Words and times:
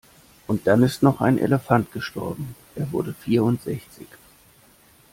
Und 0.47 0.65
dann 0.65 0.81
ist 0.81 1.03
noch 1.03 1.21
ein 1.21 1.37
Elefant 1.37 1.91
gestorben, 1.91 2.55
er 2.75 2.91
wurde 2.91 3.13
vierundsechzig. 3.13 4.07